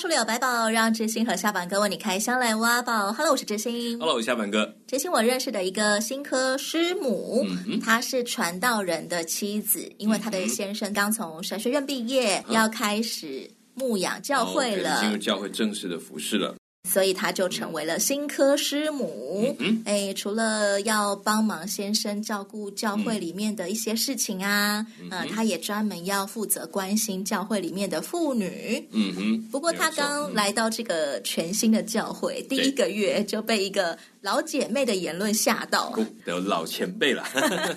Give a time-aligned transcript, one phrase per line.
[0.00, 3.12] 书里有百宝，让知心和夏板哥为你开箱来挖宝。
[3.12, 3.98] Hello，我是知心。
[3.98, 4.74] Hello，我是下板哥。
[4.86, 16.54] 知心，我认识的一个新科师母，嗯、她是传道人的妻子，因为她的先生刚从神学院毕业，嗯、要开始牧养教会了，进入教会正式的服侍了。
[16.88, 19.54] 所以他就成为了新科师母。
[19.58, 28.88] 嗯，哎，除了要帮忙先生照顾教会里面的一些事情啊，嗯，呃、他也专门要负责关心教会里面的妇女。
[28.92, 29.48] 嗯哼。
[29.50, 35.92] 不过他刚来到这个全新的教会，第一个月就被一个老姐妹的言论吓到，
[36.26, 37.24] 有老前辈了。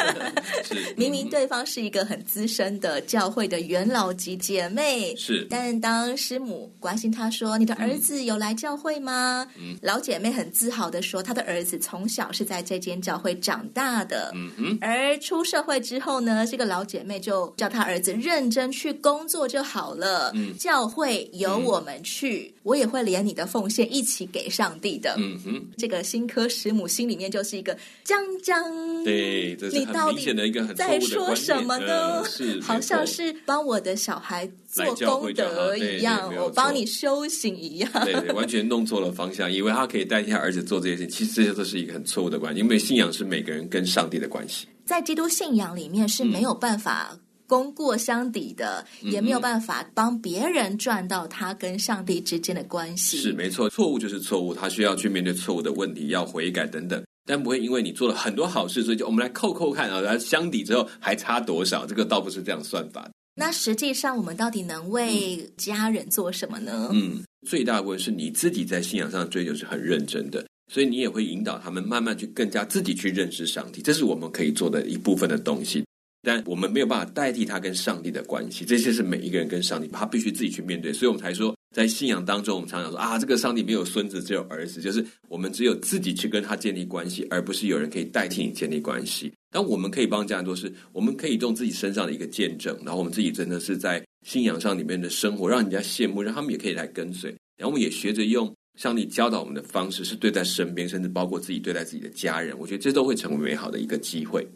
[0.63, 14.33] 是，明明对方是一个很资深的教会的元老级姐妹，是，但当师母关心她说：“你的儿子有来教会吗？”嗯，老姐妹很自豪的说：“她的儿子从小是在这间教会长大的。”
[14.81, 20.31] 而出社会之后呢，这个老姐妹就叫她儿子认真去工作就好了。
[20.35, 25.15] 嗯，教会由我们去，嗯，我也会连你的奉献一起给上帝的。
[25.17, 32.23] 嗯哼，这个新科师母心里面就是一个将将，对，这是很明显的一个很在说什么呢？
[32.61, 37.91] 好像是帮我的小孩做功德一样，我帮你修行一样。
[38.05, 42.59] 对对，完全弄错了方向，以为他可以代替他儿子做这些事情，其实这些都是一个很错误的关系。
[42.61, 53.17] 因为信仰是每个人跟上帝的关系，在基督信仰里面是没有办法功过相抵的，嗯、也没有办法帮别人赚到他跟上帝之间的关系。
[53.17, 57.03] 是没错，错误就是错误，他需要去面对错误的问题，要悔改等等。
[57.25, 61.85] 但不会因为你做了很多好事，所以就我们来扣扣看啊，来相抵之后还差多少？
[61.85, 63.09] 这个倒不是这样算法。
[63.35, 66.89] 那实际上我们到底能为家人做什么呢？
[66.91, 75.83] 嗯，最大的问题是你自己在信仰上的追求是很认真的，所以你也会引导他们慢慢去更加自己去认识上帝，这是我们可以做的一部分的东西。
[76.25, 80.93] 但我们没有办法代替他跟上帝的关系，这些是每一个人跟上帝，他必须自己去面对。
[80.93, 89.31] 所以我们才说，在信仰当中，我们常常说啊，这个上帝没有孙子，只有儿子，就是我们只有自己去跟他建立关系，而不是有人可以代替你建立关系。
[89.51, 97.29] 但我们可以帮这样做，是我们可以用自己身上的一个见证，然后我们自己真的是在信仰上里面的生活，让人家羡慕，让他们也可以来跟随。
[97.57, 102.57] 然后我们也学着用上帝教导我们的方式，是对待身边，甚至包括自己对待自己的家人。
[102.57, 104.47] 我觉得这都会成为美好的一个机会。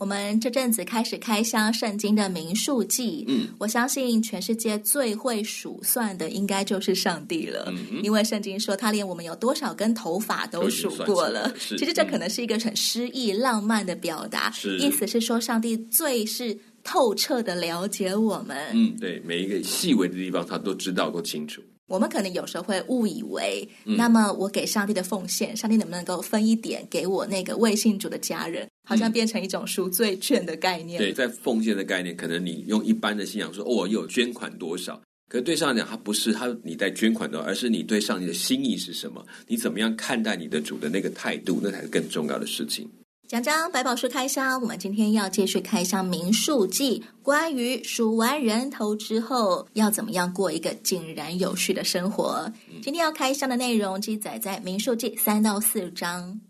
[0.00, 11.52] 我们这阵子开始开箱圣经的民数记，嗯，我相信全世界最会数算的应该就是上帝了，嗯，因为圣经说他连我们有多少根头发都数过了。
[11.58, 14.50] 其实这可能是一个很诗意浪漫的表达，
[14.80, 21.60] 意思是说上帝最是透彻的了解我们，嗯，对，每一个细微的地方他都知道都清楚。
[21.90, 28.68] 我们可能有时候会误以为，嗯，那么我给上帝的奉献，上帝能不能够分一点给我那个未信主的家人？
[28.88, 30.98] 好像变成一种赎罪券的概念。
[31.00, 35.02] 对，在奉献的概念，可能你用一般的信仰说，哦，我有捐款多少？
[35.28, 39.26] 可是对上帝讲，他不是他你在捐款多少，而是你对上帝的心意是什么？
[39.48, 41.58] 你怎么样看待你的主的那个态度？
[41.60, 42.88] 那才是更重要的事情。
[43.30, 52.52] 江江百宝书开箱，我们今天要继续开箱民数记，关于数完人头之后要怎么样过一个井然有序的生活。
[52.82, 56.40] 今天要开箱的内容记载在民数记三到四章。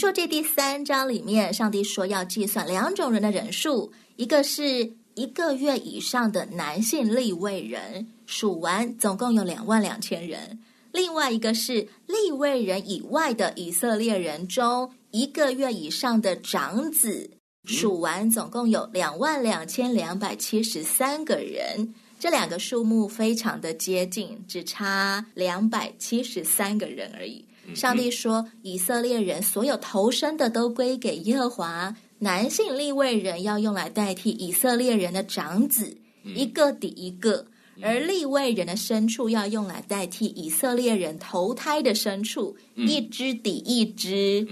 [0.00, 10.56] 数记第三章里面，上帝说要计算两种人的人数，一个是一个月以上的男性立位人，数完总共有两万两千人；
[10.90, 17.32] 另外一个是立位人以外的以色列人中一个月以上的长子，
[17.66, 21.92] 数完总共有两万两千两百七十三个人。
[22.18, 27.44] 这两个数目非常的接近，只差两百七十三个人而已。
[27.74, 37.46] 上帝说：“以色列人所有投生的都归给耶和华，男性立位人要用来代替以色列人的长子，一个抵一个；
[37.80, 44.46] 而立位人的牲畜要用来代替以色列人投胎的牲畜，一只抵一只。”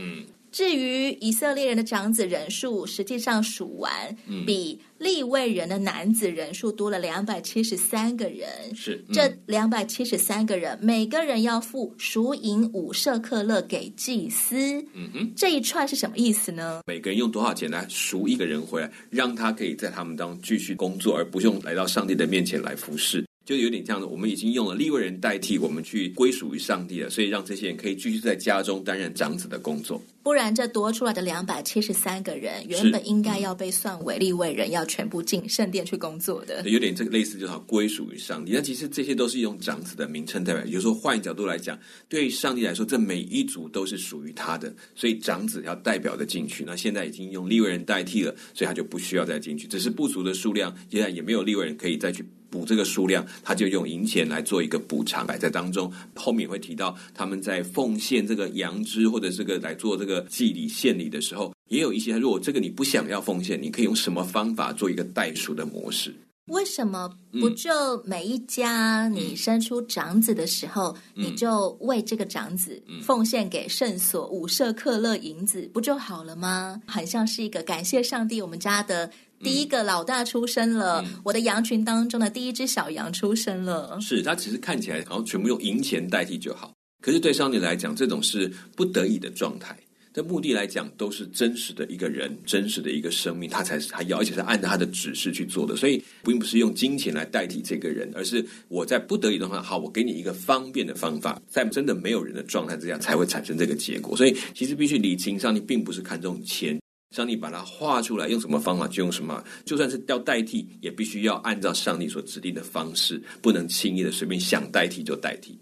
[0.51, 3.93] 至于以色列人的长子人数，实际上数完，
[4.27, 8.49] 嗯、比立位人的男子人数多了两百七十三个人。
[8.75, 14.57] 是、嗯、这两百七十三个人，每个人要付赎银五舍克勒给祭司。
[14.95, 16.81] 嗯哼，这一串是什么意思呢？
[16.87, 23.28] 每个人用多少钱来赎一个人回来，让他可以在他们当中继续工作，而不用来到上帝的面前来服侍。
[23.49, 29.99] 就有点这样的，我们已经用了立位人代替我们去归属于上帝了，所以让这些人可以继续在家中担任长子的工作。
[30.23, 36.63] 不然，这多出来的两百七十三个人，原本应该要被算为立位人，要全部进圣殿去工作的。
[36.69, 38.53] 有点这个类似，就是归属于上帝。
[38.53, 40.63] 那其实这些都是用长子的名称代表。
[40.67, 46.65] 有时候换一角度来讲，对上帝来说，这每一族都是属于他的，所以长子要代表的进去。
[46.67, 49.67] 那现在已经用立位人代替了，所以他就不需要再进去。
[49.67, 52.23] 只是不足的数量，现在也没有立位人可以再去。
[52.51, 66.15] 补这个数量，他就用银钱来做一个补偿，摆在当中后面会提到他们在奉献这个羊脂或者这个来做这个祭礼献礼的时候，也有一些如果这个你不想要奉献，你可以用什么方法做一个代赎的模式？
[66.47, 76.81] 为什么不就每一家你生出长子的时候，嗯、你就为这个长子奉献给圣所五舍克勒银子，不就好了吗？
[76.87, 79.11] 很像是一个感谢上帝，我们家的。
[79.43, 83.99] 第一个老大出生了，嗯、我的羊群当中的第一只小羊出生了。
[84.01, 89.77] 是，它只是看起来好像全部用银钱代替就好，可是对上帝来讲，这种是不得已的状态。
[90.15, 95.77] 的目的来讲，都是真实的一个人，真实的一个生命，他才是他要，而且是按照他的指示去做的。
[95.77, 104.17] 所以，并不是用金钱来代替这个人，而是我在不得已的话，好，我给你一个方便的方法，在真的没有人的状态之下，才会产生这个结果。
[104.17, 106.77] 所以，其实必须理清，上帝并不是看重钱。
[107.11, 109.43] 上帝把它画出来，用什么方法就用什么。
[109.65, 115.59] 就算是要代替，也必须要按照上帝所指定的方式，不能轻易的随便想代替就代替。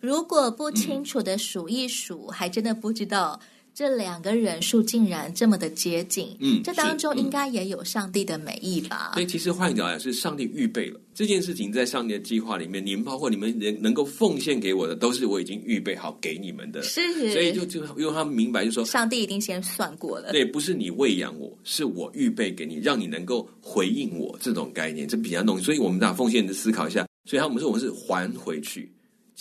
[0.00, 3.40] 如果不清楚的数一数，嗯、还真的不知道。
[3.74, 9.12] 这两个人数竟然这么的接近，嗯，这当中应该也有上帝的美意吧？
[9.14, 16.82] 所以其实换一个讲，是上帝预备了这件事情，在上帝的计划里面，你们包括你们能能够奉献给我的，都是我已经预备好给你们的。
[16.82, 20.32] 是，所以就就因为他们明白，就说上帝已经先算过了。
[20.32, 25.58] 对，不是你喂养我，是我预备给你，让你能够回应我这种概念，这比较浓。
[25.58, 28.91] 所以我们俩奉献的思考一下，所以他们说我们是还回去。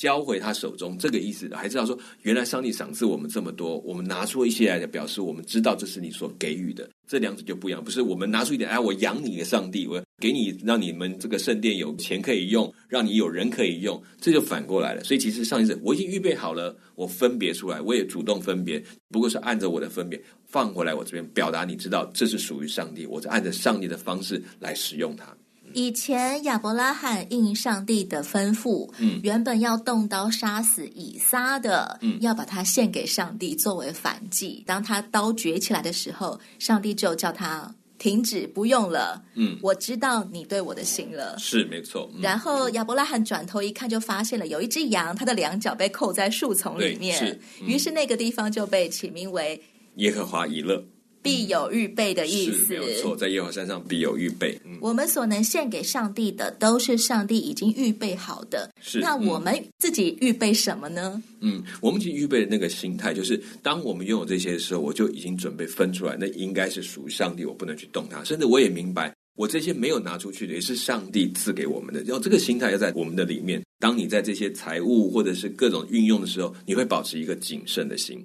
[0.01, 6.89] 交回他手中，这个意思还知道说，原来上帝赏赐我们这么多，我们拿出一些来的表示，我们知道这是你所给予的。
[7.07, 15.03] 这两者就不一样，不是我们拿出一点，哎，我养你的上帝，我给你让你们这个圣殿有钱可以用，让你有人可以用，这就反过来了。
[15.03, 25.37] 所以其实上帝是我已经预备好了，我分别出来，我也主动分别，不过是按着我的分别放回来我这边表达，你知道这是属于上帝，我是按着上帝的方式来使用它。
[25.73, 34.63] 以前亚伯拉罕应上帝的吩咐，嗯，原本要动刀杀死以撒的，嗯，要把他献给上帝作为反祭。
[34.65, 39.21] 当他刀举起来的时候，上帝就叫他停止，不用了。
[39.35, 42.09] 嗯，我知道你对我的心了，是没错。
[42.15, 49.61] 嗯，然后亚伯拉罕转头一看，就发现了有一只羊，它的两脚被扣在树丛里面，是，嗯，于是那个地方就被起名为
[49.95, 50.83] 耶和华以勒。
[51.21, 54.59] 必有预备的意思，没有错，在耶和华山上必有预备。
[54.65, 58.69] 嗯、我们所能献给上帝的，都是上帝已经预备好的。
[58.81, 61.21] 是，那我们自己预备什么呢？
[61.41, 68.23] 嗯，我们其实预备的那个心态，就是当我们拥有这些的时候，我就已经准备分出来，那应该是属于上帝，我不能去动它。
[68.23, 72.01] 甚至我也明白，我这些没有拿出去的，也是上帝赐给我们的。
[72.03, 73.61] 要这个心态要在我们的里面。
[73.79, 78.23] 当你在这些财务或者是各种运用的时候，你会保持一个谨慎的心。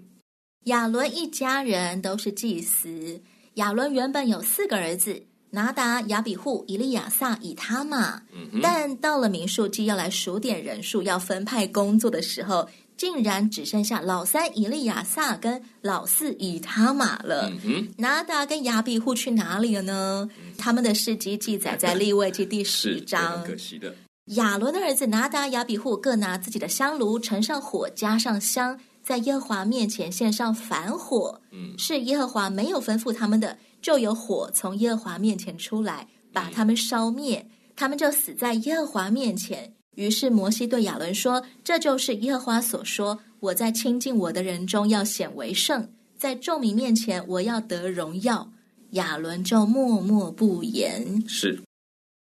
[0.66, 3.20] 亚伦一家人都是祭司。
[3.54, 8.20] 亚伦原本有四个儿子：拿达、亚比户、以利亚撒、以他玛。
[8.32, 17.48] 嗯、但到了民数记要来数点人数、要分派工作的时候，竟然只剩下老三以利亚撒跟老四以他玛了。
[17.48, 20.28] 嗯、哼拿达跟亚比户去哪里了呢？
[20.36, 23.44] 嗯、他们的事迹记载在利未记第十章。
[23.44, 23.94] 可惜的。
[24.34, 28.76] 亚伦的儿子拿达、亚比户各拿自己的香炉，盛上火，加上香。
[29.06, 39.72] 在耶和华面前献上反火，嗯，是耶和华没有吩咐他们的，就有火从耶和华面前出来，把他们烧灭，嗯、他们就死在耶和华面前。
[39.94, 48.50] 于是摩西对亚伦说：“这就是耶和华所说，我在亲近我的人中要显为圣，在众民面前我要得荣耀。”
[48.90, 51.22] 亚伦就默默不言。
[51.28, 51.62] 是。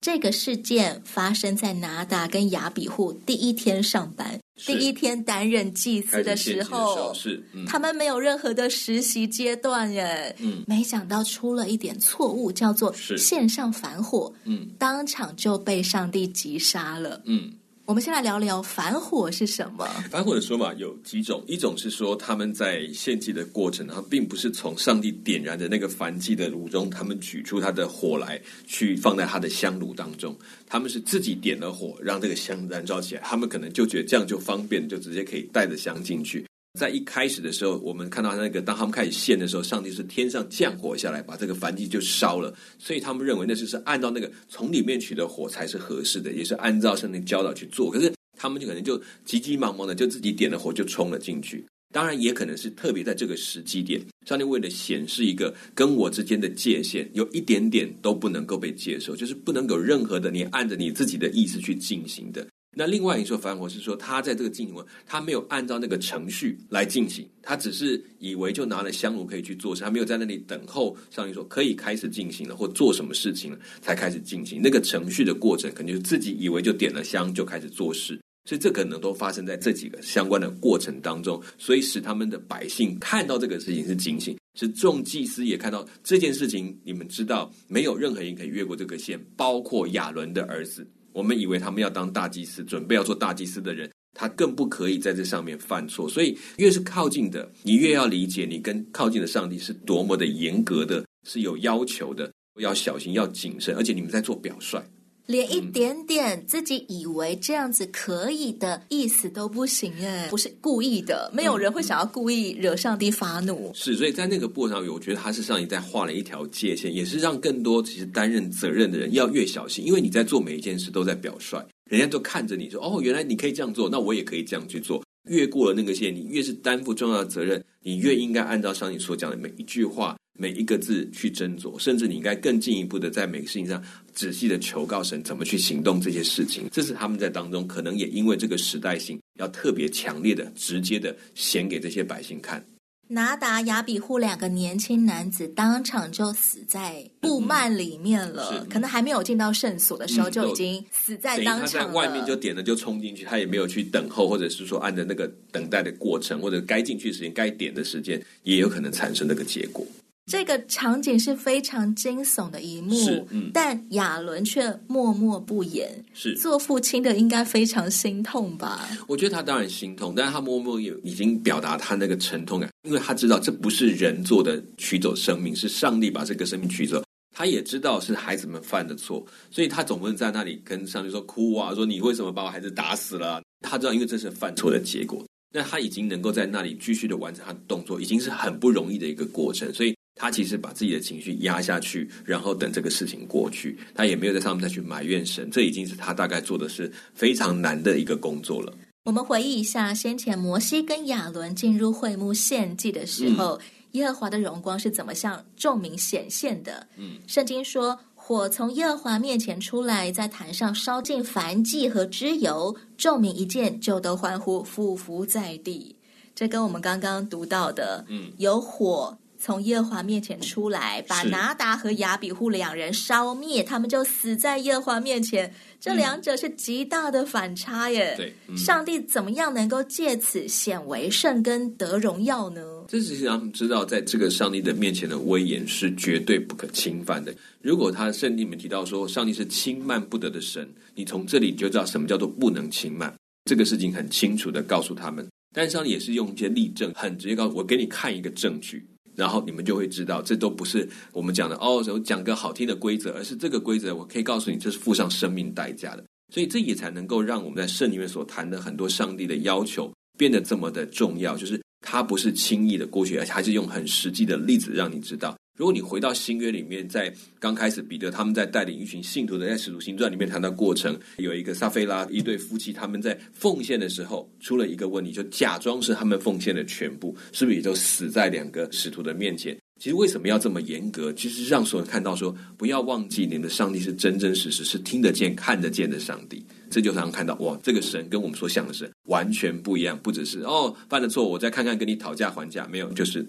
[0.04, 17.54] 这个事件发生在拿达跟雅比户第一天上班、第一天担任祭司的时候，是、嗯、他们没有任何的实习阶段耶，嗯，没想到出了一点错误，叫做线上反火，嗯，当场就被上帝击杀了，嗯，
[17.86, 19.86] 我们先来聊聊反火是什么？
[20.10, 30.34] 反火的说法有几种，一种是说他们在献祭的过程，他并不是从上帝点燃的那个燔祭的炉中，他们取出他的火来，去放在他的香炉当中，
[30.66, 36.46] 他们是自己点了火，让这个香燃烧起来，他们可能就觉得这样就方便，就直接可以带着香进去。
[36.80, 42.52] 在一开始的时候，我们看到那个，当他们开始献的时候，上帝是天上降火下来，把这个燔祭就烧了。
[42.80, 47.92] 所以他们认为那就是按照那个从里面取的火才是合适的，也是按照上帝教导去做。
[47.92, 51.64] 可是他们就可能就急急忙忙的就自己点了火就冲了进去。
[51.94, 62.48] 当然也可能是特别在这个时机点，上帝为了显示一个跟我之间的界限，有一点点都不能够被接受，就是不能有任何的你按着你自己的意思去进行的。
[62.76, 90.88] 那另外一说反火是说，他在这个进行，他没有按照那个程序来进行，他只是以为就拿了香炉可以去做事，他没有在那里等候上帝说可以开始进行了或做什么事情了才开始进行那个程序的过程，肯定是自己以为就点了香就开始做事，所以这可能都发生在这几个相关的过程当中，所以使他们的百姓看到这个事情是警醒，是众祭司也看到这件事情，你们知道没有任何人可以越过这个线，包括亚伦的儿子。
[91.14, 96.10] 我们以为他们要当大祭司，准备要做大祭司的人，他更不可以在这上面犯错。
[96.10, 103.76] 所以，越是靠近的，你越要理解，你跟靠近的上帝是多么的严格的，是有要求的，要小心，要谨慎。
[103.76, 104.82] 而且，你们在做表率。
[105.26, 113.72] 连一点点自己以为这样子可以的意思都不行哎，不是故意的，没有人会想要故意惹上帝发怒。
[113.74, 125.02] 是，所以在那个过程上，我觉得他是上帝在画了一条界限，也是让更多其实担任责任的人要越小心，因为你在做每一件事都在表率，人家都看着你说哦，原来你可以这样做，那我也可以这样去做。
[125.30, 130.18] 越过了那个线，你越是担负重要的责任，你越应该按照上帝所讲的每一句话。
[130.38, 133.82] 每一个字去斟酌，甚至你应该更进一步的在每个事情上
[134.14, 136.64] 仔细的求告神，怎么去行动这些事情。
[136.72, 142.66] 这是他们在当中可能也因为这个时代性，要特别强烈的、直接的显给这些百姓看。
[143.10, 151.68] 拿达、雅比户两个年轻男子当场就死在布幔里面了，嗯、可能还没有进到圣所的时候就已经死在当场了。
[151.68, 159.86] 他在外面就点了就冲进去，他也没有去等候，或者是说按照那个等待的过程，或者该进去的时间、该点的时间，也有可能产生那个结果。
[160.26, 166.04] 这个场景是非常惊悚的一幕，嗯、但亚伦却默默不言。
[166.14, 168.88] 是做父亲的应该非常心痛吧？
[169.08, 177.04] 我觉得他当然心痛，但是他默默也已经表达他那个沉痛感，因为他知道这不是人做的取走生命，是上帝把这个生命取走。
[177.36, 183.42] 他也知道是孩子们犯的错，所以他总不能在那里跟上帝说哭啊，说你为什么把我孩子打死了？
[183.60, 185.26] 他知道，因为这是犯错的结果。
[185.54, 189.94] 那他已经能够在那里继续的完成他的动作，已经是很不容易的一个过程，所以。
[190.16, 198.74] 他其实把自己的情绪压下去，然后等这个事情过去，他也没有在上面再去埋怨神，这已经是他大概做的是非常难的一个工作了。
[199.06, 203.62] 我们回忆一下，先前摩西跟亚伦进入会幕献祭的时候，嗯、
[203.94, 206.88] 耶和华的荣光是怎么向众民显现的？
[206.96, 215.96] 嗯，圣经说，火从耶和华面前出来，在坛上烧尽燔祭和脂油，众民一见就都欢呼，俯伏在地。
[216.34, 219.18] 这跟我们刚刚读到的，嗯，有火。
[219.44, 225.54] 从耶和华面前出来，把拿达和亚比户两人烧灭，他们就死在耶和华面前。
[225.82, 228.14] 这两者是极大的反差耶！
[228.16, 232.62] 对，嗯、上帝怎么样能够借此显为圣跟得荣耀呢？
[232.88, 237.36] 这是让他们知道，在这个上帝的面前的威严是绝对不可侵犯的。
[237.62, 243.14] 如果他圣经里面提到说上帝是轻慢不得的神，你从这里就知道什么叫做不能轻慢。
[243.44, 248.88] 这个事情很清楚的告诉他们，但上帝也是用一些例证，很直接告诉我，给你看一个证据。
[249.16, 256.04] 然后你们就会知道，这都不是我们讲的哦，我讲个好听的规则，而是这个规则，我可以告诉你，这是付上生命代价的。
[256.34, 265.38] 所以这也才能够让我们在圣里面所谈的很多上帝的要求变得这么的重要，就是它不是轻易的过去，而且还是用很实际的例子让你知道。
[265.56, 279.56] 如果你回到新约里面，在刚开始彼得他们在带领一群信徒的，在使徒行传里面谈到过程，有一个撒菲拉一对夫妻，他们在奉献的时候出了一个问题，就假装是他们奉献的全部，是不是也就死在两个使徒的面前？
[279.80, 281.14] 其实为什么要这么严格？
[281.14, 286.44] 其实让所有人看到说，不要忘记你们的上帝是真真实实是听得见、看得见的上帝。
[286.72, 293.24] 这就常常看到哇，这个神跟我们所想的神完全不一样，不只是哦犯了错，我再看看跟你讨价还价，没有就是。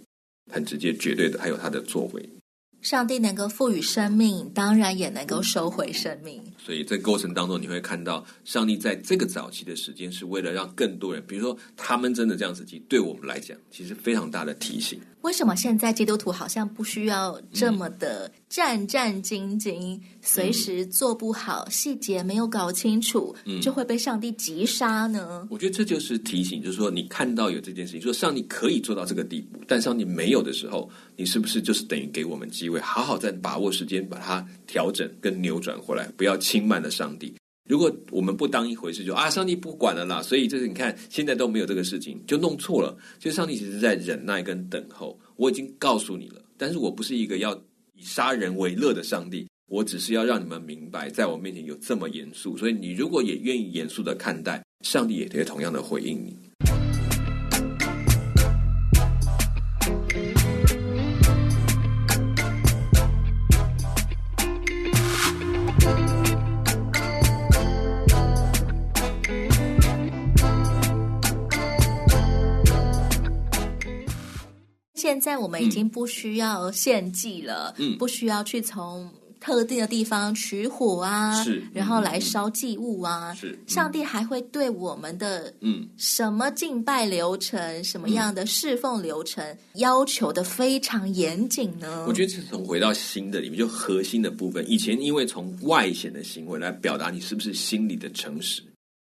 [0.53, 2.29] 很直接、绝对的，还有他的作为。
[2.81, 6.54] 上帝能够赋予生命，当然也能够收回生命。
[6.65, 14.99] 所以在过程当中，你会看到上帝在这个早期的时间，是为了让更多人，比如说他们真的这样子，其实对我们来讲，其实非常大的提醒。
[15.21, 25.47] 为什么现在基督徒好像不需要这么的战战兢兢，嗯、随时做不好细节没有搞清楚，嗯、就会被上帝击杀呢？
[25.51, 37.35] 我觉得这就是提醒，就是说你看到有这件事情，说上帝可以做到这个地步，但上帝没有的时候，你是不是就是等于给我们机会，好好再把握时间，把它调整跟扭转回来，不要轻慢了上帝。
[37.67, 40.23] 如果我们不当一回事就，啊，上帝不管了啦。
[40.23, 42.95] 所以就是你看，现在都没有这个事情，就弄错了。
[43.19, 45.19] 就上帝其实在忍耐跟等候。
[45.37, 47.55] 我已经告诉你了，但是我不是一个要
[47.95, 52.55] 以杀人为乐的上帝，我只是要让你们明白，在我面前有这么严肃。
[52.57, 56.37] 所以你如果也愿意严肃的看待，上帝也会同样的回应你。
[75.25, 83.59] 在我们已经不需要献祭了，嗯，不需要去从特定的地方取火啊，是，然后来烧祭物啊，是。
[83.67, 92.05] 上帝还会对我们的嗯什么敬拜流程、嗯、什么样的侍奉流程、嗯、要求的非常严谨呢？
[92.07, 94.63] 我觉得这是从回到心的里面，就核心的部分。
[94.71, 98.63] 以前因为从外显的行为来表达你是不是心里的诚实。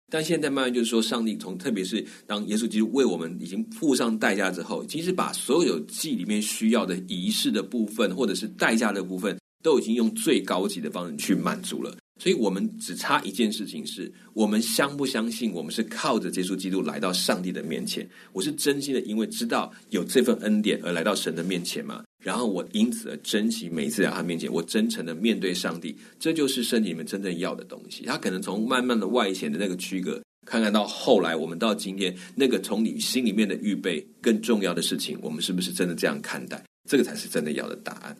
[0.09, 11.95] 但现在慢慢就是说，上帝从特别是当耶稣基督为我们已经付上代价之后，其实把所有祭里面需要的仪式的部分，或者是代价的部分，都已经用最高级的方式去满足了。
[12.19, 18.05] 所以我们只差一件事情是，我们相不相信我们是靠着耶稣基督来到上帝的面前？
[18.33, 22.03] 我是真心的，因为知道有这份恩典而来到神的面前吗？
[22.23, 28.03] 然后我因此而珍惜每一次在他面前，我真诚的面对上帝，这就是圣经里面真正要的东西。
[28.05, 36.61] 他可能从慢慢的外显的那个区隔，看看到后来我们到今天那个从你心里面的预备更重要的事情，我们是不是真的这样看待？
[36.89, 38.15] 这个才是真的要的答案。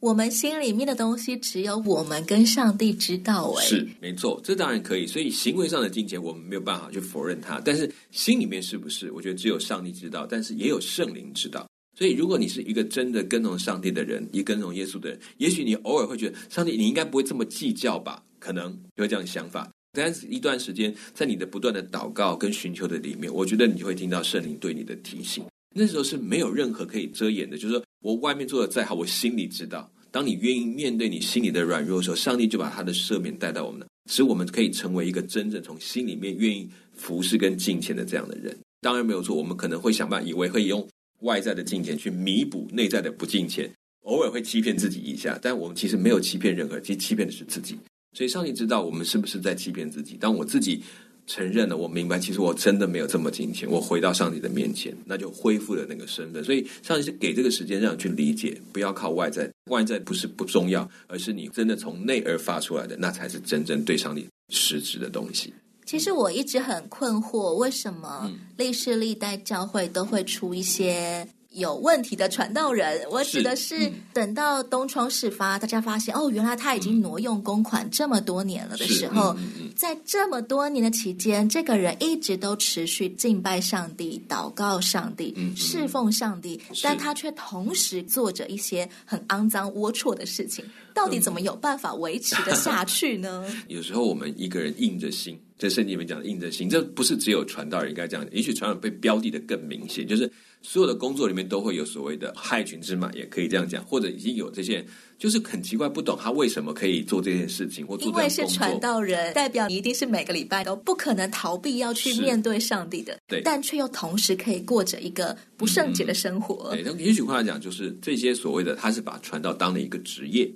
[0.00, 3.52] 我们心里面的东西，只有我们跟上帝知道。
[3.58, 5.06] 哎，是没错，这当然可以。
[5.06, 7.60] 所以行为上的金钱，我们没有办法去否认它。
[7.64, 9.10] 但是心里面是不是？
[9.10, 11.66] 我觉得只有上帝知道，但是也有圣灵知道。
[11.98, 18.22] 所以，如果你是一个真的跟从上帝的人，也跟从耶稣的人，也许你偶尔会觉得，上帝，你应该不会这么计较吧？
[18.38, 19.68] 可能有这样的想法。
[19.92, 25.44] 但是一段时间，在你的不断的祷告跟寻求的里面，我觉得你就会听到圣灵对你的提醒。
[25.74, 29.90] 那时候是没有任何可以遮掩的，就是说我外面做的再好，我心里知道。
[30.12, 38.56] 当你愿意面对你心里的软弱的时候，上帝就把他的赦免带到我们，使我们可以成为一个真正从心里面愿意服侍跟敬虔的这样的人。
[38.80, 40.86] 当然没有错，我们可能会想办法，以为可以用
[41.20, 43.70] 外在的金钱去弥补内在的不金钱，
[44.02, 47.76] 偶尔会欺骗自己一下，但我们其实没有欺骗任何人，其实欺骗的是自己。
[48.16, 50.16] 所以上帝知道我们是不是在欺骗自己。
[50.16, 50.82] 当我自己。
[51.30, 53.70] 承认了，我明白，其实我真的没有这么金钱。
[53.70, 56.42] 我回到上帝的面前，那就恢复了那个身份。
[56.42, 59.46] 所以，上帝是给这个时间让你去理解，不要靠外在。
[59.70, 65.52] 外在不是不重要，而是你真的从内而发出来的，那才是真正对上帝实质的东西。
[65.88, 71.26] 其实我一直很困惑，为什么历世历代教会都会出一些。
[71.52, 79.34] 有问题的传道人，我指的是，等到东窗事发，大家发现哦，原来他已经挪用公款这么多年了的时候，
[79.74, 90.62] 在这么多年的期间，这个人一直都持续敬拜上帝、祷告上帝、嗯、侍奉上帝，嗯、但他却同时做着一些很肮脏、龌龊的事情，
[90.94, 93.42] 到底怎么有办法维持的下去呢？
[93.68, 100.30] 有时候我们一个人硬着心，在圣经里面讲的硬着心，这不是只有传道人应该这样，也许传道人被标的的更明显，就是。
[100.60, 104.84] 所有的工作里面都会有所谓的害群之马，也可以这样讲，或者已经有这些，
[105.16, 107.96] 就是很奇怪，不懂他为什么可以做这件事情，或。
[107.98, 116.70] 因为是传道人，代表你一定是每个礼拜都不可能逃避要去面对上帝的，对，但却又同时可以过着一个不圣洁的生活。
[116.72, 120.50] 嗯、对，那也许话来讲，就是这些所谓的，他是把传道当了一个职业。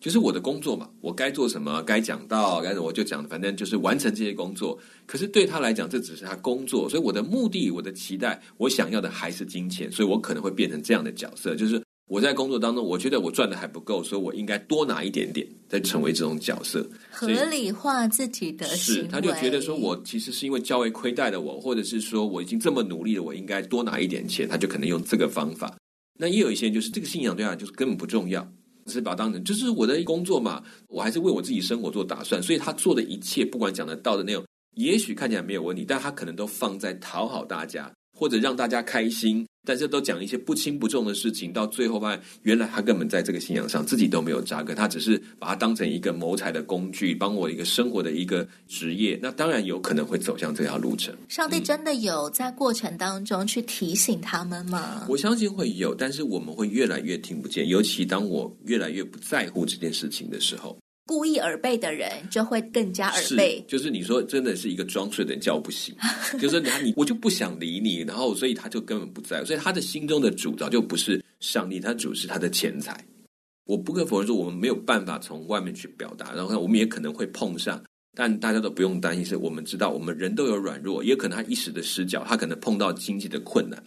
[0.00, 4.78] 就是我的工作嘛，我该做什么，该讲到，该怎么我就讲，反正就是完成这些工作。
[5.04, 11.54] 可是对他来讲，这只是他工作，所以我的目的、我的期待、我想要的还是金钱，所以我可能会变成这样的角色。
[11.54, 18.66] 就是我在工作当中，我觉得我赚的还不够，所以我应该多拿一点点，再成为这种角色，合理化自己的。
[18.68, 25.76] 是，他就觉得说我其实是因为教会亏待了我，或者是说我已经这么努力了，我应该多拿一点钱，他就可能用这个方法。
[26.18, 28.50] 那也有一些人就是这个信仰对他就是根本不重要。
[28.86, 34.44] 只是把当成就是我的工作嘛，我还是为我自己生活做打算，所以他做的一切，不管讲得到的内容，
[34.76, 49.18] 也许看起来没有问题，但他可能都放在讨好大家或者让大家开心，但是都讲一些不轻不重的事情，到最后发现原来他根本在这个信仰上自己都没有扎根，他只是把它当成一个谋财的工具，帮我一个生活的一个职业。
[49.22, 51.14] 那当然有可能会走向这条路程。
[51.30, 55.06] 上帝真的有在过程当中去提醒他们吗？
[55.08, 60.76] 我相信会有，但是我们会越来越听不见，尤其当我越来越不在乎这件事情的时候。
[61.10, 65.92] 故意耳背的人就会更加耳背，就是你说真的是一个装睡的人叫不醒，
[66.38, 73.04] 就是他你我就不想理你，然后所以他就根本不在，所以他的心中的主早就不是上帝，他主是他的钱财。
[73.64, 77.82] 我不可否认说我们没有办法从外面去表达，然后我们也可能会碰上，
[78.14, 83.82] 但大家都不用担心，是我们知道我们人都有软弱，也可能他一时的失脚，他可能碰到经济的困难，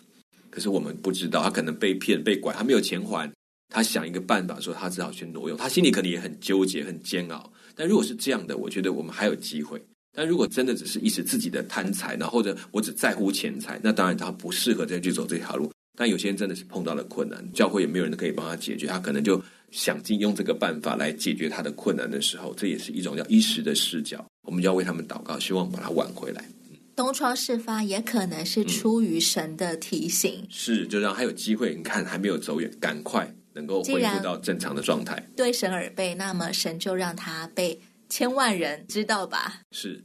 [0.50, 3.32] 可是我们不知道他可能被骗被拐，他没有钱还。
[3.74, 7.52] 他想一个办法，说他只好去挪用，他心里可能也很纠结、很煎熬。
[7.76, 9.84] 但如果是这样的，我觉得我们还有机会。
[10.16, 15.72] 但如果真的只是一时自己的贪财，然后或者我只在乎钱财，那当然他不适合再去走这条路。
[15.98, 24.24] 但有些人真的是碰到了困难，教会也没有人可以帮他解决，他可能就想尽用这个办法来解决他的困难的时候，这也是一种叫一时的视角。
[24.46, 26.46] 我们就要为他们祷告，希望把他挽回来。
[26.96, 31.74] 东窗事发也可能是出于神的提醒，嗯、是就让他有机会。
[31.74, 33.34] 你看还没有走远，赶快。
[33.54, 39.62] 能够恢复到正常的状态，对神耳背，那么神就让他被千万人知道吧。
[39.72, 40.04] 是。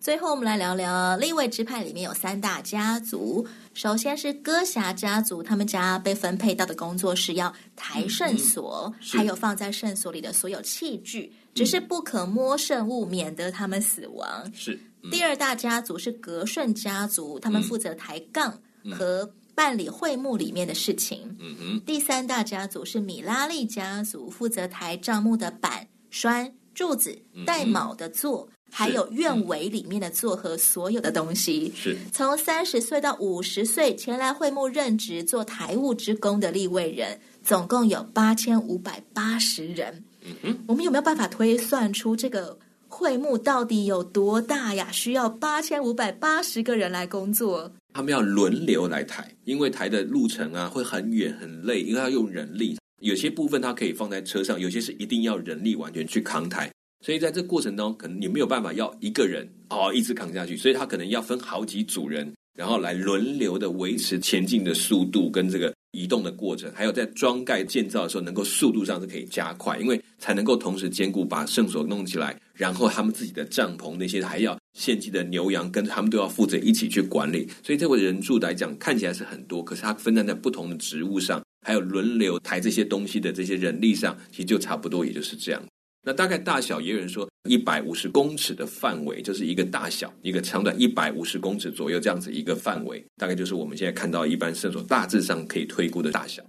[0.00, 3.46] 最后，我们来聊聊立位支派里面有三大家族。
[3.72, 14.52] 首先是歌侠家族，他们家被分配到的工作是要抬圣所，嗯、还有放在圣所里的所有器具，只是不可摸圣物，免得他们死亡。
[14.52, 14.76] 是。
[15.04, 18.50] 嗯、第二大家族是革顺家族，他们负责抬杠
[18.90, 19.32] 和、嗯。
[19.54, 21.36] 办理会幕里面的事情。
[21.40, 21.80] 嗯哼。
[21.86, 31.72] 第三大家族是米拉利家族，负责抬帐幕的板栓、柱子、带卯的座，嗯、还有院围里面的座和所有的东西。
[31.74, 31.96] 是。
[32.12, 40.04] 从三十岁到五十岁前来会幕任职做台务之工的立位人，总共有八千五百八十人。
[40.22, 40.64] 嗯哼。
[40.66, 42.58] 我们有没有办法推算出这个
[42.92, 44.92] 会幕到底有多大呀？
[44.92, 47.72] 需要八千五百八十个人来工作？
[47.94, 52.76] 他们要轮流来抬，因为抬的路程啊会很远很累，因为要用人力。
[53.00, 56.70] 有些部分它可以放在车上，有些是一定要人力完全去扛抬。
[57.04, 74.58] 所以在这过程当中，可能你没有办法要一个人哦一直扛下去，所以他可能要分好几组人，然后来轮流的维持前进的速度跟这个移动的过程，还有在装盖建造的时候，能够速度上是可以加快，因为才能够同时兼顾把圣所弄起来，然后他们自己的帐篷那些还要。
[74.72, 85.62] 献祭的牛羊跟他们都要负责一起去管理，所以这位人数来讲看起来是很多，可是他分散在不同的职务上，还有轮流抬这些东西的这些人力上，其实就差不多，也就是这样。
[86.04, 96.42] 那大概大小也有人说一百五十公尺的范围，就是一个大小，一个长短一百五十公尺左右这样子一个范围，大概就是我们现在看到一般射手大致上可以推估的大小。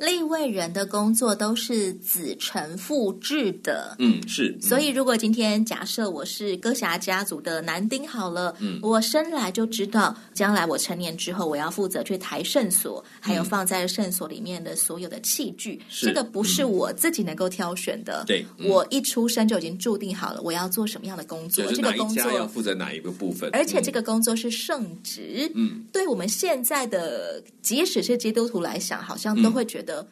[0.00, 4.48] 利未人的工作都是子承父制的，嗯，是。
[4.58, 15.78] 嗯、所以，如果今天假设我是歌侠家族的男丁好了，嗯，我生来就知道，将来我成年之后，我要负责去抬圣所，嗯、还有放在圣所里面的所有的器具。
[15.90, 18.24] 是这个不是我自己能够挑选的。
[18.26, 21.62] 对、嗯，我一出生就已经注定好了，我要做什么样的工作。
[21.72, 23.50] 这个工作要负责哪一个部分？
[23.52, 25.52] 而且这个工作是圣职。
[25.54, 29.89] 嗯，对我们现在的，即使是基督徒来想，好像都会觉得。
[29.96, 30.06] 嗯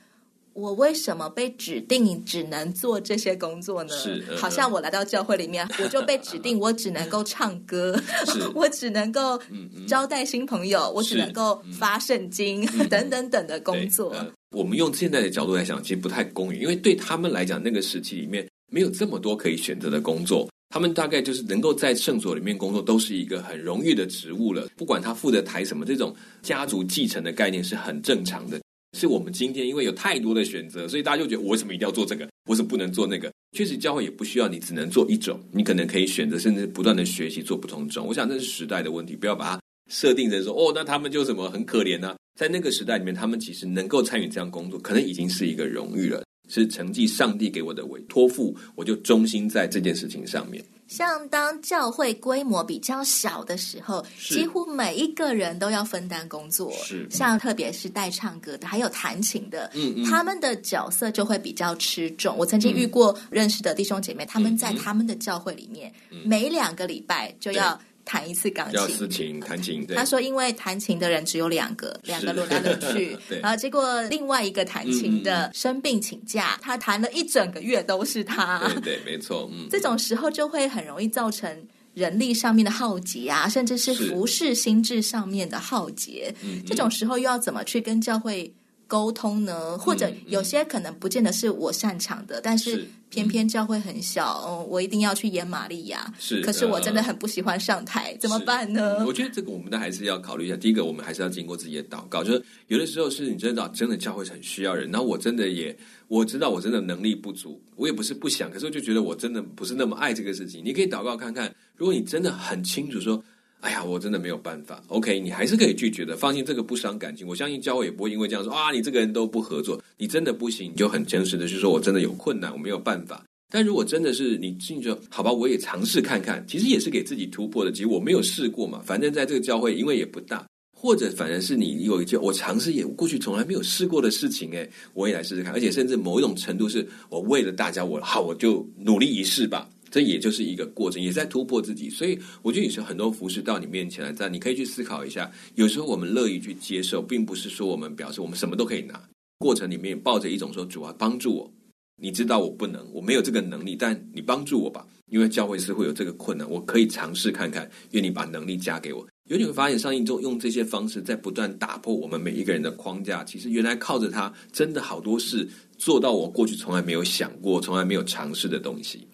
[0.54, 3.96] 我为什么被指定只能做这些工作呢？
[3.96, 7.96] 是，呃、好像我来到教会里面，我就被指定 我只能够唱歌，
[8.56, 9.40] 我只能够
[9.86, 14.26] 招待新朋友，嗯嗯、我只能够发圣经、嗯、 等等等的工作、呃。
[14.50, 24.66] 我们用现在的角度来讲，其实不太公允，因为对他们来讲，那个时期里面没有这么多可以选择的工作，他们大概就是能够在圣所里面工作，都是一个很荣誉的职务了。
[24.76, 26.12] 不管他负责抬什么，这种
[26.42, 28.58] 家族继承的概念是很正常的。
[28.98, 32.28] 是我们今天因为有太多的选择，所以大家就觉得我为什么一定要做这个？
[32.50, 33.32] 为什么不能做那个？
[33.52, 38.06] 确实，教会也不需要你只能做一种，你可能可以选择，甚至不断的学习做不同种。
[38.06, 42.16] 我想这是时代的问题，不要把它设定成说哦，那他们就什么很可怜呢、啊？
[42.38, 50.64] 在那个时代里面，他们其实能够参与这样工作，可能已经是一个荣誉了，是承继上帝给我的委托付，我就忠心在这件事情上面。
[50.88, 56.72] 像当教会规模比较小的时候，几乎每一个人都要分担工作。
[56.72, 62.36] 是，像特别是带唱歌的，还有弹琴的，嗯嗯，他们的角色就会比较吃重。
[62.36, 65.92] 我曾经遇过认识的弟兄姐妹，他们在他们的教会里面，
[66.24, 67.78] 每两个礼拜就要。
[68.08, 69.86] 弹一次钢琴，要司琴弹琴。
[69.94, 78.66] 他说，因为弹琴的人只有两个，两个轮来轮去， 然后结果另外一个弹琴的生病请假，嗯、他弹了一整个月都是他。
[78.82, 79.46] 对对，没错。
[79.52, 86.34] 嗯，这种时候就会很容易造成人力上面的耗竭啊，甚至是服侍心智上面的耗竭。
[86.66, 88.50] 这种时候又要怎么去跟教会
[88.88, 89.78] 沟通呢？
[89.78, 92.84] 或者有些可能不见得是我擅长的，但是。
[93.10, 96.12] 偏偏教会很小，嗯，我一定要去演玛利亚。
[96.18, 99.02] 是，可是我真的很不喜欢上台，怎么办呢？
[99.06, 100.54] 我觉得这个我们都还是要考虑一下。
[100.54, 105.74] 第一个，我们还是要经过自己的祷告，就是有的时候是你真的真的教会很需要人，然后我真的也
[106.06, 110.62] 我知道我真的能力不足，我也不是不想，可是我就觉得我真的不是那么爱这个事情。
[110.62, 113.24] 你可以祷告看看，如果你真的很清楚说。
[113.60, 114.82] 哎呀，我真的没有办法。
[114.86, 116.16] OK，你还是可以拒绝的。
[116.16, 117.26] 放心，这个不伤感情。
[117.26, 123.24] 我相信教会也不会因为这样说啊，你这个人都不合作，你真的不行，你就很诚实的去说，我真的有困难，我没有办法。
[123.50, 127.72] 但如果真的是你进去，好吧，我也尝试看看，其实也是给自己突破的。
[127.72, 135.52] 其实我没有试过嘛，反正在这个教会，因为也不大，或者反正是你有一件我尝试也过去从来没有试过的事情，诶，我也来试试看。
[135.52, 139.68] 而且甚至某一种程度是我为了大家，我好，我就努力一试吧。
[139.90, 141.88] 这也就是一个过程，也在突破自己。
[141.90, 145.30] 所以我觉得有时候很多服事到你面前来，在你可以去思考一下。
[145.54, 149.00] 有时候我们乐意去接受，并不是说我们表示我们什么都可以拿。
[149.38, 151.52] 过程里面抱着一种说主啊，帮助我。
[152.00, 154.86] 你知道我不能，我没有这个能力，但你帮助我吧。
[155.10, 157.68] 因为教会是会有这个困难，我可以尝试看看。
[157.92, 159.06] 愿你把能力加给我。
[159.30, 163.24] 有你会发现，上一周用这些方式在不断打破我们每一个人的框架。
[163.24, 169.06] 其实原来靠着它，真的好多事做到我过去从来没有想过、从来没有尝试的东西。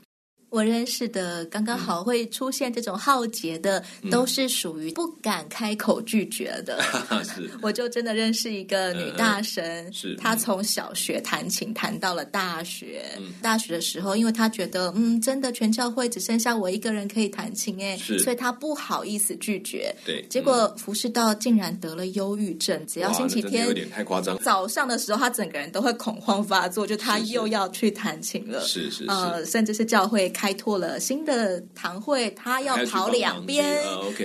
[0.54, 6.80] 我认识的刚刚好会出现这种浩劫的，嗯、都是属于不敢开口拒绝的。
[7.26, 13.02] 是，我就真的认识一个女大神，嗯、是她从小学弹琴弹到了大学。
[13.18, 19.92] 嗯、大学的时候，因为她觉得，嗯，真的全教会只剩下我一个人可以弹琴，哎，所以她不好意思拒绝。
[20.06, 24.38] 对，结果服侍到竟然得了忧郁症，只要星期天有点太夸张。
[24.38, 28.60] 早上的时候，她整个人都会恐慌发作，就她又要去弹琴了。
[28.60, 30.43] 是是，是，呃，甚至是教会开。
[30.44, 33.80] 开拓了新的堂会，他要跑两边，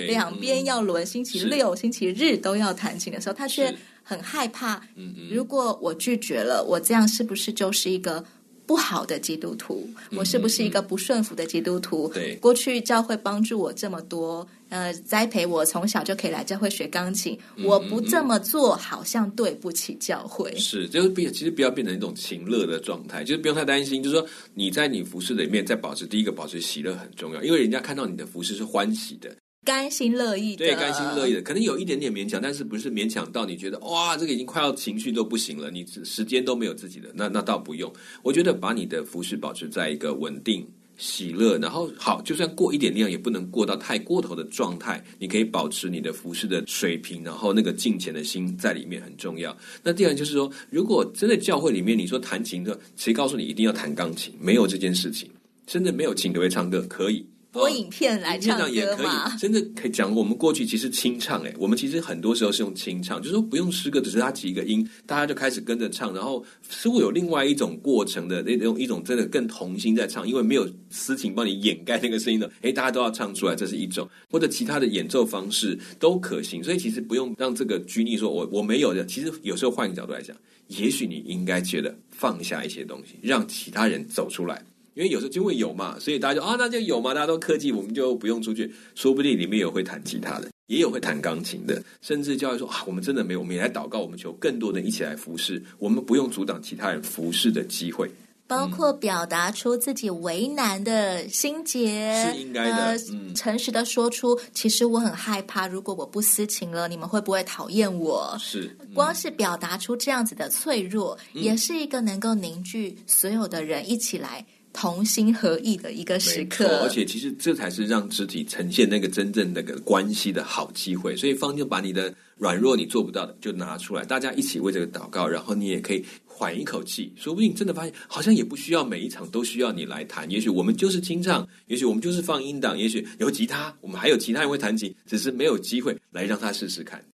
[0.06, 1.06] 两边要轮。
[1.06, 4.82] 星期六、星期日都要弹琴的时候，他却很害怕。
[5.30, 8.22] 如果我拒绝了，我这样是不是就是一个
[8.66, 9.88] 不好的基督徒？
[10.14, 12.10] 我是不是一个不顺服的基督徒？
[12.12, 14.46] 对，过去教会帮助我这么多。
[14.70, 17.38] 呃，栽培我从小就可以来教会学钢琴。
[17.56, 20.54] 嗯、我不这么做，好像对不起教会。
[20.56, 24.02] 是，就是变，其实不要变成一种情乐的状态，就是不用太担心。
[24.02, 30.64] 就是说，你在你服饰里面，在保持第一个保持喜乐很重要，因为人家看到你的服饰是欢喜的，甘心乐意的。
[30.64, 37.92] 对，甘心乐意的，可能有一点点勉强，但是不是勉强到你觉得哇，这个已经快要情绪都不行了，你时间都没有自己的，那那倒不用。
[38.22, 40.66] 我觉得把你的服饰保持在一个稳定。
[41.00, 45.02] 喜乐，然后好，就算过一点量，也不能过到太过头的状态。
[45.18, 49.56] 你可以保持你的服饰的水平，然后那个敬虔的心在里面很重要。
[49.82, 54.34] 那第二就是说，如果真的教会里面你说弹琴的，谁告诉你一定要弹钢琴？
[54.38, 55.30] 没有这件事情，
[55.66, 56.84] 甚至没有琴可会唱歌？
[56.86, 57.24] 可以。
[57.52, 60.14] 播影片来唱歌也可以，真的可以讲。
[60.14, 76.62] 我们过去其实清唱，哎，我们其实很多时候是用清唱，就是说不用诗歌，只是它几个音，大家就开始跟着唱，然后似乎有另外一种过程的那种一种真的更童心在唱，因为没有私情帮你掩盖那个声音的，哎，大家都要唱出来，这是一种，或者其他的演奏方式都可行。
[76.62, 79.04] 所以其实不用让这个拘泥，说我我没有的。
[79.06, 80.36] 其实有时候换一个角度来讲，
[80.68, 84.62] 也许你应该觉得放下一些东西，让其他人走出来。
[84.94, 88.72] 因为有时候就会有嘛，所以大家就啊，那就有嘛，大家都科技，我们就不用出去。
[88.94, 98.10] 说不定里面有会弹吉他的，也有会弹钢琴的，甚至教会说啊，我们真的没有，我们也来祷告，我们求更多的人一起来服侍，我们不用阻挡其他人服侍的机会。
[98.46, 102.74] 包括表达出自己为难的心结，是应该的。
[102.74, 108.36] 呃嗯、诚实的说出，其实我很害怕，如果我不私情了，你们会不会讨厌我？
[108.40, 114.44] 是，嗯、光是表达出这样子的脆弱，嗯、也是一个能够凝聚所有的人一起来。
[114.72, 121.16] 同心合意的一个时刻，而且其实这才是让肢体呈现那个真正那个关系的好机会。
[121.16, 127.12] 所以，方就把你的软弱、你做不到的就拿出来，大家一起为这个祷告，然后你也可以缓一口气。
[127.16, 130.30] 说不定真的发现，好像也不需要每一场都需要你来弹。
[130.30, 137.04] 也许我们就是清唱，也许我们就是放音档，也许有吉他，我们还有其他人会弹琴，只是没有机会来让他试试看。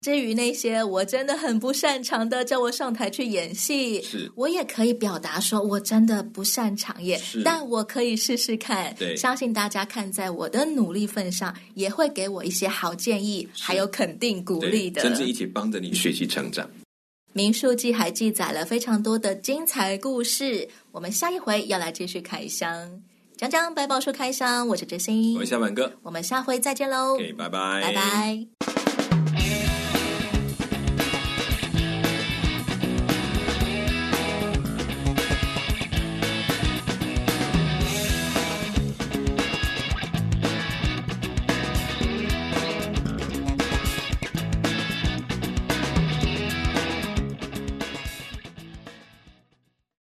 [0.00, 8.94] 至于那些我真的很不擅长的，叫我上台去演戏，是我也可以表达说，我真的不擅长耶，但我可以试试看。
[8.98, 16.66] 对，相信大家看在我的努力份上，也会给我一些好建议，是还有肯定鼓励的，甚至一起帮着你学习成长。
[17.34, 23.02] 民数记还记载了非常多的精彩故事，我们下一回要来继续开箱，
[23.36, 24.66] 讲讲百宝书开箱。
[24.66, 28.89] 我是哲心，我是小满哥，我们下回再见喽，拜拜，拜拜。